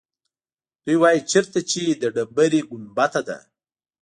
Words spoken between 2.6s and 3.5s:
ګنبده ده.